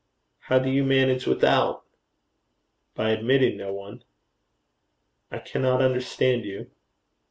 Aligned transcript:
'How 0.39 0.57
do 0.57 0.67
you 0.67 0.83
manage 0.83 1.27
without?' 1.27 1.83
'By 2.95 3.11
admitting 3.11 3.55
no 3.57 3.71
one.' 3.71 4.03
'I 5.31 5.37
cannot 5.37 5.79
understand 5.79 6.43
you.' 6.43 6.71